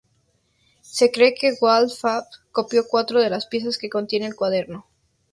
[0.97, 4.87] Se cree que Wolfgang copió cuatro de las piezas que contiene el cuaderno.